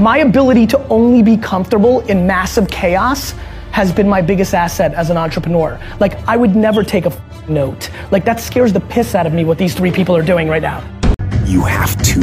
[0.00, 3.32] My ability to only be comfortable in massive chaos
[3.72, 5.78] has been my biggest asset as an entrepreneur.
[6.00, 7.12] Like, I would never take a
[7.48, 7.90] note.
[8.10, 10.62] Like, that scares the piss out of me what these three people are doing right
[10.62, 10.82] now.
[11.44, 12.20] You have to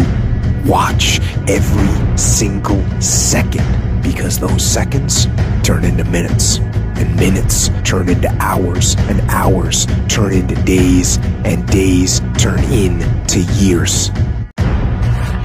[0.66, 5.28] watch every single second because those seconds
[5.62, 12.22] turn into minutes and minutes turn into hours and hours turn into days and days
[12.40, 14.10] turn into years.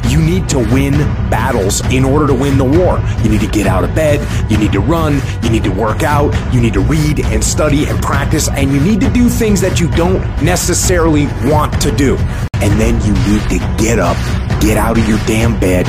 [0.08, 0.92] You need to win
[1.30, 3.00] battles in order to win the war.
[3.22, 6.02] You need to get out of bed, you need to run, you need to work
[6.02, 9.60] out, you need to read and study and practice, and you need to do things
[9.60, 12.16] that you don't necessarily want to do.
[12.54, 14.16] And then you need to get up,
[14.60, 15.86] get out of your damn bed,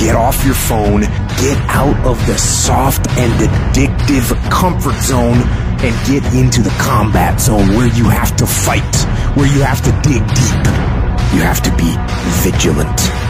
[0.00, 1.02] get off your phone,
[1.40, 5.38] get out of the soft and addictive comfort zone
[5.84, 8.94] and get into the combat zone where you have to fight,
[9.36, 10.66] where you have to dig deep.
[11.34, 11.94] You have to be
[12.42, 13.25] vigilant.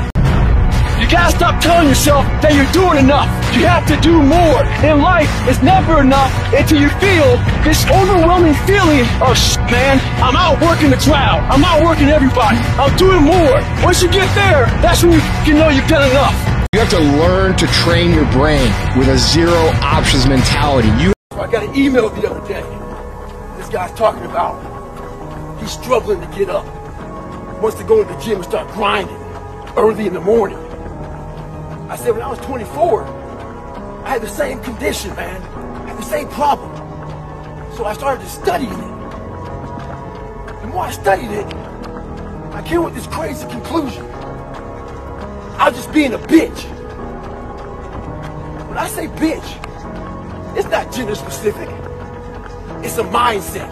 [1.07, 3.31] You gotta stop telling yourself that you're doing enough.
[3.55, 4.59] You have to do more.
[4.83, 10.03] In life, it's never enough until you feel this overwhelming feeling of shit, man.
[10.19, 11.47] I'm out working the crowd.
[11.47, 12.59] I'm out working everybody.
[12.75, 13.55] I'm doing more.
[13.87, 16.35] Once you get there, that's when you can know you've done enough.
[16.75, 18.67] You have to learn to train your brain
[18.99, 20.91] with a zero options mentality.
[20.99, 22.67] You I got an email the other day.
[23.63, 24.59] This guy's talking about
[25.63, 26.67] he's struggling to get up.
[27.63, 29.15] Wants to go to the gym and start grinding
[29.79, 30.66] early in the morning.
[31.89, 33.05] I said, when I was 24,
[34.05, 35.41] I had the same condition, man.
[35.41, 36.75] I had the same problem.
[37.77, 40.61] So I started studying it.
[40.63, 41.47] The more I studied it,
[42.55, 44.05] I came with this crazy conclusion.
[45.59, 46.65] I was just being a bitch.
[48.69, 51.69] When I say bitch, it's not gender specific.
[52.85, 53.71] It's a mindset.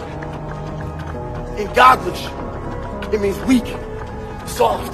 [1.59, 3.67] In Godlish, it means weak,
[4.47, 4.93] soft,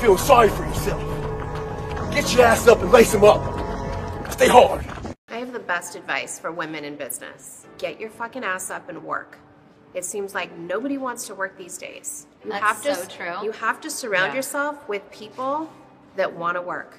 [0.00, 1.09] feel sorry for yourself.
[2.12, 3.40] Get your ass up and lace them up.
[4.32, 4.84] Stay hard.
[5.28, 7.66] I have the best advice for women in business.
[7.78, 9.38] Get your fucking ass up and work.
[9.94, 12.26] It seems like nobody wants to work these days.
[12.44, 13.34] You That's have to so true.
[13.44, 14.36] You have to surround Yeah.
[14.36, 15.70] yourself with people
[16.16, 16.96] that want to work.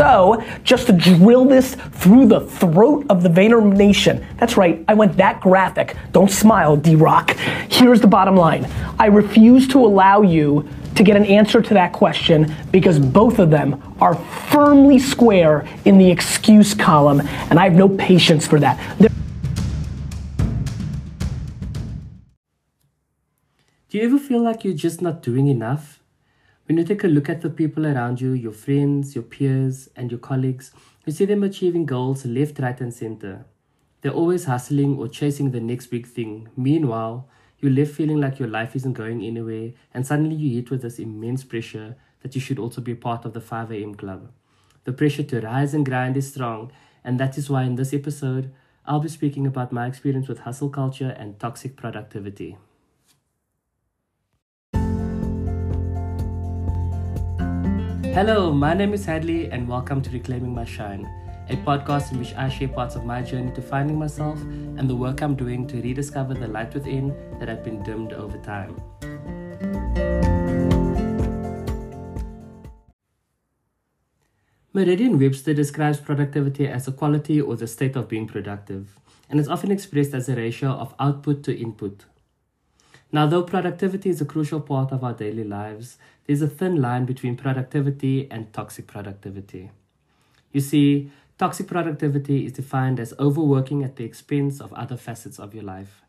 [0.00, 4.26] So, just to drill this through the throat of the Vayner Nation.
[4.38, 5.94] That's right, I went that graphic.
[6.12, 7.32] Don't smile, D Rock.
[7.68, 8.66] Here's the bottom line
[8.98, 13.50] I refuse to allow you to get an answer to that question because both of
[13.50, 14.14] them are
[14.50, 18.80] firmly square in the excuse column, and I have no patience for that.
[18.98, 19.10] They're
[23.90, 25.99] Do you ever feel like you're just not doing enough?
[26.70, 30.08] When you take a look at the people around you, your friends, your peers, and
[30.08, 30.70] your colleagues,
[31.04, 33.44] you see them achieving goals left, right, and center.
[34.00, 36.48] They're always hustling or chasing the next big thing.
[36.56, 40.82] Meanwhile, you're left feeling like your life isn't going anywhere, and suddenly you hit with
[40.82, 43.96] this immense pressure that you should also be part of the 5 a.m.
[43.96, 44.30] club.
[44.84, 46.70] The pressure to rise and grind is strong,
[47.02, 48.52] and that is why in this episode,
[48.86, 52.58] I'll be speaking about my experience with hustle culture and toxic productivity.
[58.12, 61.06] Hello, my name is Hadley, and welcome to Reclaiming My Shine,
[61.48, 64.96] a podcast in which I share parts of my journey to finding myself and the
[64.96, 68.74] work I'm doing to rediscover the light within that had been dimmed over time.
[74.72, 78.98] Merriam-Webster describes productivity as a quality or the state of being productive,
[79.28, 82.06] and is often expressed as a ratio of output to input.
[83.12, 87.06] Now, though productivity is a crucial part of our daily lives, there's a thin line
[87.06, 89.70] between productivity and toxic productivity.
[90.52, 95.54] You see, toxic productivity is defined as overworking at the expense of other facets of
[95.54, 96.02] your life.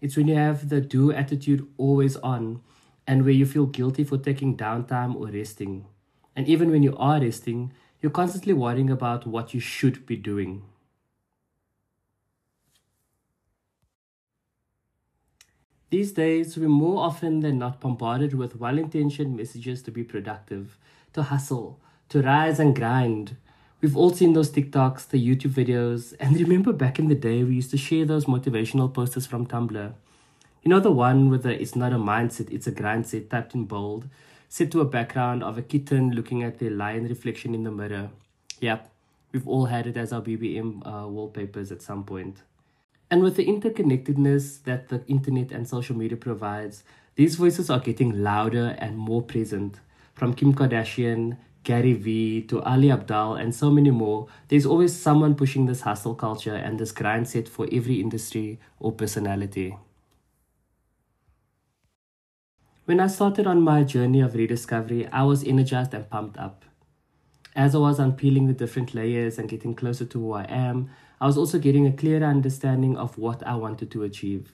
[0.00, 2.60] It's when you have the do attitude always on
[3.06, 5.86] and where you feel guilty for taking downtime or resting.
[6.34, 10.62] And even when you are resting, you're constantly worrying about what you should be doing.
[15.90, 20.76] These days, we're more often than not bombarded with well intentioned messages to be productive,
[21.14, 21.80] to hustle,
[22.10, 23.36] to rise and grind.
[23.80, 27.54] We've all seen those TikToks, the YouTube videos, and remember back in the day we
[27.54, 29.94] used to share those motivational posters from Tumblr.
[30.62, 33.54] You know the one with the it's not a mindset, it's a grind set typed
[33.54, 34.10] in bold,
[34.50, 38.10] set to a background of a kitten looking at their lion reflection in the mirror.
[38.60, 38.90] Yep,
[39.32, 42.42] we've all had it as our BBM uh, wallpapers at some point.
[43.10, 46.84] And with the interconnectedness that the internet and social media provides,
[47.14, 49.80] these voices are getting louder and more present.
[50.14, 55.34] From Kim Kardashian, Gary Vee to Ali Abdaal, and so many more, there's always someone
[55.34, 59.76] pushing this hustle culture and this grind set for every industry or personality.
[62.84, 66.64] When I started on my journey of rediscovery, I was energized and pumped up.
[67.54, 70.88] As I was unpeeling the different layers and getting closer to who I am,
[71.20, 74.52] I was also getting a clearer understanding of what I wanted to achieve.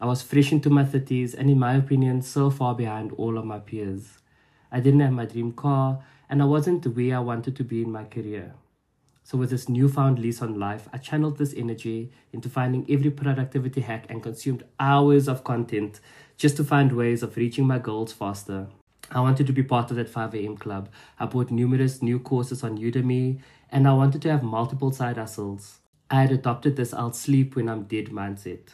[0.00, 3.44] I was fresh into my 30s and, in my opinion, so far behind all of
[3.44, 4.18] my peers.
[4.70, 7.82] I didn't have my dream car and I wasn't the way I wanted to be
[7.82, 8.54] in my career.
[9.24, 13.80] So, with this newfound lease on life, I channeled this energy into finding every productivity
[13.80, 16.00] hack and consumed hours of content
[16.36, 18.68] just to find ways of reaching my goals faster.
[19.14, 20.56] I wanted to be part of that 5 a.m.
[20.56, 20.88] club.
[21.20, 25.80] I bought numerous new courses on Udemy and I wanted to have multiple side hustles.
[26.10, 28.70] I had adopted this I'll sleep when I'm dead mindset.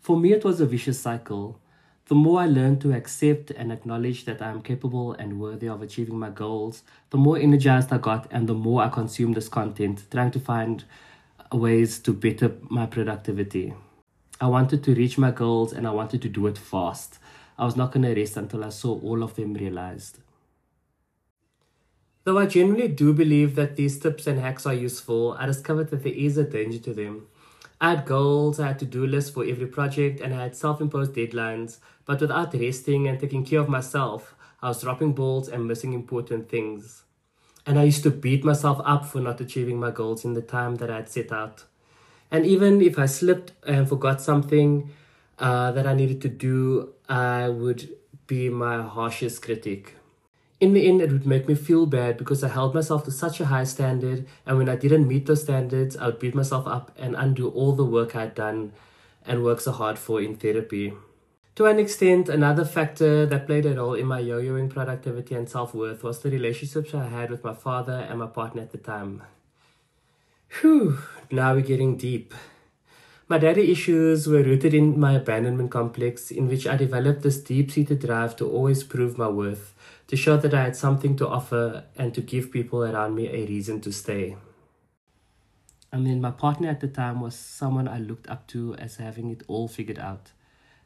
[0.00, 1.60] For me, it was a vicious cycle.
[2.06, 5.82] The more I learned to accept and acknowledge that I am capable and worthy of
[5.82, 10.06] achieving my goals, the more energized I got and the more I consumed this content,
[10.10, 10.84] trying to find
[11.52, 13.74] ways to better my productivity.
[14.40, 17.18] I wanted to reach my goals and I wanted to do it fast.
[17.58, 20.18] I was not going to rest until I saw all of them realized.
[22.24, 26.02] Though I genuinely do believe that these tips and hacks are useful, I discovered that
[26.02, 27.26] there is a danger to them.
[27.80, 30.80] I had goals, I had to do lists for every project, and I had self
[30.80, 35.66] imposed deadlines, but without resting and taking care of myself, I was dropping balls and
[35.66, 37.04] missing important things.
[37.64, 40.76] And I used to beat myself up for not achieving my goals in the time
[40.76, 41.64] that I had set out.
[42.30, 44.90] And even if I slipped and forgot something
[45.38, 47.88] uh, that I needed to do, I would
[48.26, 49.94] be my harshest critic
[50.60, 53.40] in the end, it would make me feel bad because I held myself to such
[53.40, 56.90] a high standard, and when I didn't meet those standards, I would beat myself up
[56.98, 58.72] and undo all the work I'd done
[59.24, 60.94] and worked so hard for in therapy.
[61.56, 65.48] To an extent, another factor that played a role in my yo yoing productivity and
[65.48, 68.78] self worth was the relationships I had with my father and my partner at the
[68.78, 69.22] time.
[70.60, 70.98] Whew,
[71.30, 72.34] now we're getting deep.
[73.30, 77.70] My daddy issues were rooted in my abandonment complex, in which I developed this deep
[77.70, 79.74] seated drive to always prove my worth
[80.06, 83.44] to show that I had something to offer and to give people around me a
[83.44, 84.38] reason to stay.
[85.92, 89.30] I mean, my partner at the time was someone I looked up to as having
[89.30, 90.32] it all figured out.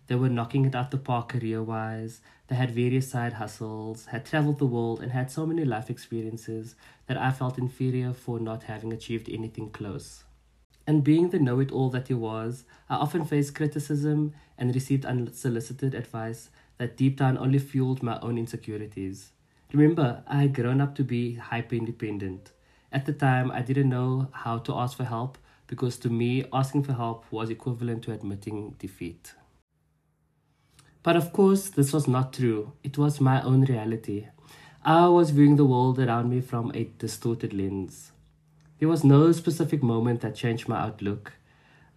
[0.09, 4.27] They were knocking it out the park career wise, they had various side hustles, had
[4.27, 6.75] traveled the world, and had so many life experiences
[7.07, 10.25] that I felt inferior for not having achieved anything close.
[10.87, 15.05] And being the know it all that he was, I often faced criticism and received
[15.05, 19.31] unsolicited advice that deep down only fueled my own insecurities.
[19.73, 22.53] Remember, I had grown up to be hyper independent.
[22.93, 26.83] At the time, I didn't know how to ask for help because to me, asking
[26.83, 29.33] for help was equivalent to admitting defeat.
[31.03, 32.73] But of course, this was not true.
[32.85, 34.29] It was my own reality.
[34.85, 38.12] I was viewing the world around me from a distorted lens.
[38.83, 41.35] There was no specific moment that changed my outlook.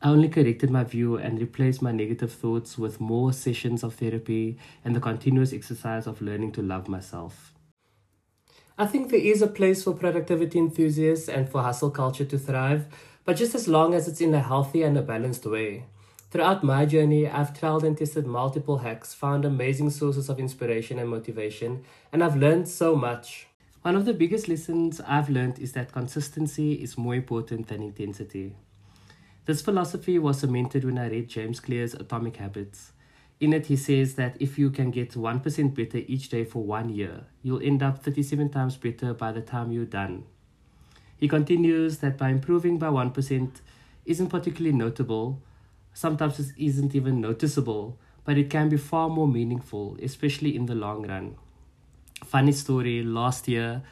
[0.03, 4.59] I only corrected my view and replaced my negative thoughts with more sessions of therapy
[4.83, 7.55] and the continuous exercise of learning to love myself.
[8.77, 12.85] I think there is a place for productivity enthusiasts and for hustle culture to thrive,
[13.23, 15.85] but just as long as it's in a healthy and a balanced way.
[16.29, 21.09] Throughout my journey, I've tried and tested multiple hacks, found amazing sources of inspiration and
[21.09, 21.83] motivation,
[22.13, 23.47] and I've learned so much.
[23.85, 28.55] One of the biggest lessons I've learned is that consistency is more important than intensity.
[29.45, 32.93] This philosophy was cemented when I read James Clear's Atomic Habits.
[33.39, 36.89] In it, he says that if you can get 1% better each day for one
[36.89, 40.23] year, you'll end up 37 times better by the time you're done.
[41.15, 43.51] He continues that by improving by 1%
[44.03, 45.43] isn't particularly notable,
[45.93, 50.73] sometimes it isn't even noticeable, but it can be far more meaningful, especially in the
[50.73, 51.35] long run.
[52.23, 53.83] Funny story last year,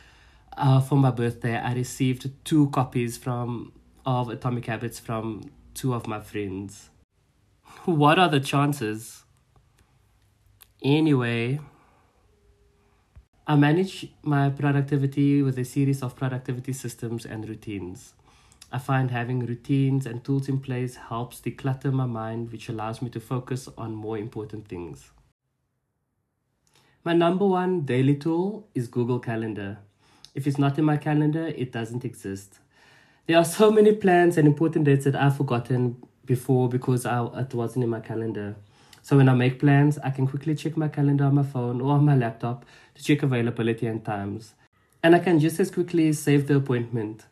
[0.58, 3.74] uh, for my birthday, I received two copies from
[4.06, 6.90] of Atomic Habits from two of my friends.
[7.86, 9.24] What are the chances?
[10.82, 11.60] Anyway,
[13.48, 18.14] I manage my productivity with a series of productivity systems and routines.
[18.72, 23.10] I find having routines and tools in place helps declutter my mind, which allows me
[23.12, 25.12] to focus on more important things.
[27.06, 29.80] My number one daily tool is Google Calendar.
[30.36, 32.60] If it's not in my calendar, it doesn't exist.
[33.28, 37.54] There are so many plans and important dates that I've forgotten before because I, it
[37.54, 38.56] wasn't in my calendar.
[39.02, 41.92] So when I make plans, I can quickly check my calendar on my phone or
[41.92, 42.64] on my laptop
[42.96, 44.54] to check availability and times.
[45.04, 47.26] And I can just as quickly save the appointment.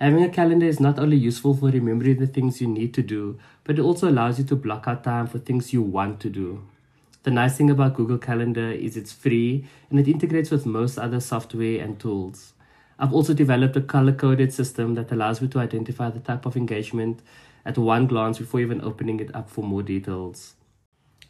[0.00, 3.38] Having a calendar is not only useful for remembering the things you need to do,
[3.62, 6.64] but it also allows you to block out time for things you want to do.
[7.24, 11.20] The nice thing about Google Calendar is it's free and it integrates with most other
[11.20, 12.52] software and tools.
[12.98, 16.56] I've also developed a color coded system that allows me to identify the type of
[16.56, 17.22] engagement
[17.64, 20.54] at one glance before even opening it up for more details.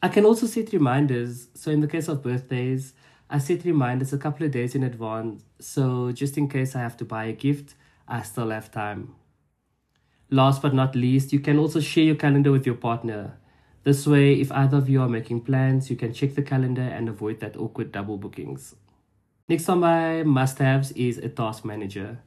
[0.03, 1.49] I can also set reminders.
[1.55, 2.95] So, in the case of birthdays,
[3.31, 5.45] I set reminders a couple of days in advance.
[5.61, 7.75] So, just in case I have to buy a gift,
[8.09, 9.15] I still have time.
[10.31, 13.39] Last but not least, you can also share your calendar with your partner.
[13.85, 17.09] This way, if either of you are making plans, you can check the calendar and
[17.09, 18.77] avoid that awkward double bookings.
[19.49, 22.19] Next on my must haves is a task manager.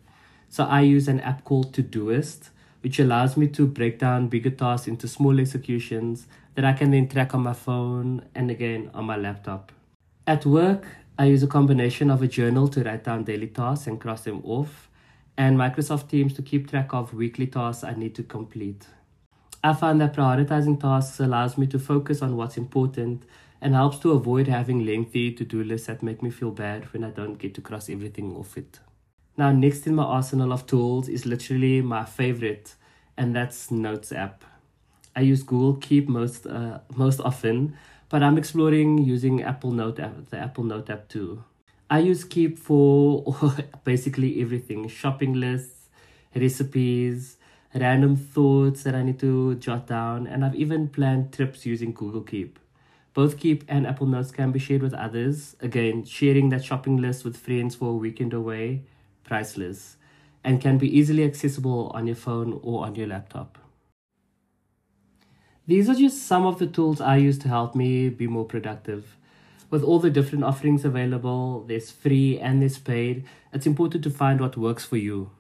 [0.50, 2.50] So, I use an app called Todoist,
[2.82, 7.08] which allows me to break down bigger tasks into small executions that I can then
[7.08, 9.72] track on my phone and again on my laptop.
[10.28, 10.86] At work,
[11.18, 14.42] I use a combination of a journal to write down daily tasks and cross them
[14.44, 14.90] off,
[15.38, 18.86] and Microsoft Teams to keep track of weekly tasks I need to complete.
[19.66, 23.24] I find that prioritizing tasks allows me to focus on what's important
[23.60, 27.04] and helps to avoid having lengthy to do lists that make me feel bad when
[27.04, 28.80] I don't get to cross everything off it.
[29.36, 32.76] Now, next in my arsenal of tools is literally my favorite,
[33.18, 34.46] and that's Notes app.
[35.16, 37.76] I use Google Keep most uh, most often,
[38.10, 41.44] but I'm exploring using Apple Note app, the Apple Note app too.
[41.90, 43.36] I use Keep for
[43.84, 45.90] basically everything: shopping lists,
[46.36, 47.38] recipes,
[47.76, 52.22] random thoughts that I need to jot down, and I've even planned trips using Google
[52.22, 52.60] Keep.
[53.14, 55.56] Both Keep and Apple Notes can be shared with others.
[55.60, 58.84] Again, sharing that shopping list with friends for a weekend away
[59.26, 59.98] priceless,
[60.44, 63.58] and can be easily accessible on your phone or on your laptop.
[65.68, 69.18] These are just some of the tools I use to help me be more productive.
[69.72, 74.40] With all the different offerings available, there's free and there's paid, it's important to find
[74.40, 75.32] what works for you.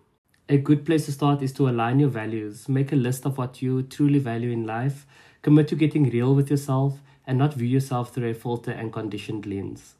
[0.47, 3.63] A good place to start is to align your values, make a list of what
[3.63, 5.07] you truly value in life,
[5.41, 9.47] commit to getting real with yourself, and not view yourself through a filter and conditioned
[9.47, 9.95] lens.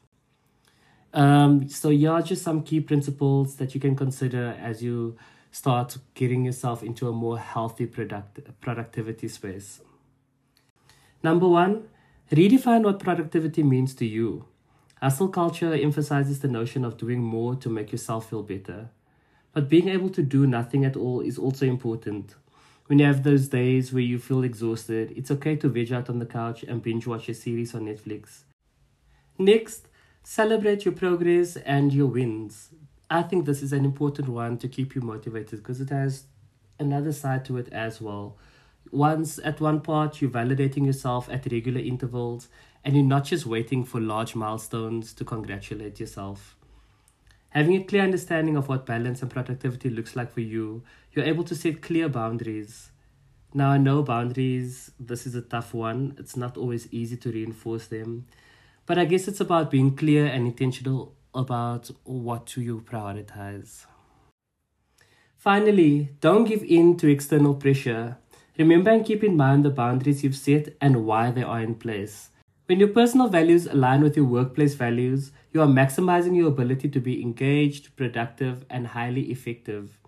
[1.12, 5.16] Um, so are just some key principles that you can consider as you
[5.50, 9.80] start getting yourself into a more healthy product productivity space.
[11.22, 11.88] Number one,
[12.30, 14.44] redefine what productivity means to you.
[15.02, 18.90] Hustle culture emphasizes the notion of doing more to make yourself feel better.
[19.56, 22.34] But being able to do nothing at all is also important.
[22.86, 26.18] When you have those days where you feel exhausted, it's okay to veg out on
[26.18, 28.44] the couch and binge watch a series on Netflix.
[29.38, 29.88] Next,
[30.28, 32.70] Celebrate your progress and your wins.
[33.08, 36.24] I think this is an important one to keep you motivated because it has
[36.80, 38.36] another side to it as well.
[38.90, 42.48] Once at one part, you're validating yourself at regular intervals
[42.84, 46.56] and you're not just waiting for large milestones to congratulate yourself.
[47.56, 50.82] Having a clear understanding of what balance and productivity looks like for you,
[51.12, 52.90] you're able to set clear boundaries.
[53.54, 56.14] Now, I know boundaries, this is a tough one.
[56.18, 58.26] It's not always easy to reinforce them.
[58.84, 63.86] But I guess it's about being clear and intentional about what do you prioritize.
[65.38, 68.18] Finally, don't give in to external pressure.
[68.58, 72.28] Remember and keep in mind the boundaries you've set and why they are in place.
[72.66, 76.98] When your personal values align with your workplace values, you are maximizing your ability to
[76.98, 80.00] be engaged, productive, and highly effective.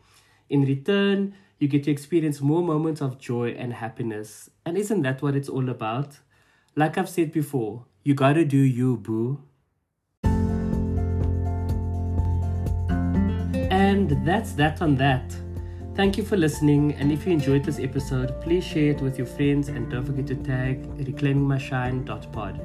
[0.50, 4.50] In return, you get to experience more moments of joy and happiness.
[4.66, 6.18] And isn't that what it's all about?
[6.74, 9.40] Like I've said before, you gotta do you, boo.
[13.70, 15.32] And that's that on that.
[15.98, 19.26] Thank you for listening, and if you enjoyed this episode, please share it with your
[19.26, 22.60] friends and don't forget to tag reclaimingmyshine.pod.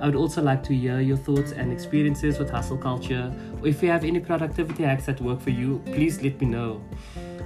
[0.00, 3.84] I would also like to hear your thoughts and experiences with hustle culture, or if
[3.84, 6.82] you have any productivity hacks that work for you, please let me know.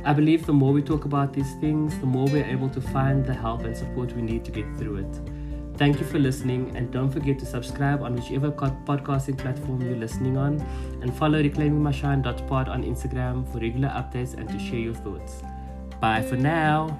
[0.07, 3.23] I believe the more we talk about these things, the more we're able to find
[3.23, 5.36] the help and support we need to get through it.
[5.76, 10.37] Thank you for listening, and don't forget to subscribe on whichever podcasting platform you're listening
[10.38, 10.61] on,
[11.02, 15.42] and follow reclaimingmyshine.pod on Instagram for regular updates and to share your thoughts.
[16.00, 16.99] Bye for now.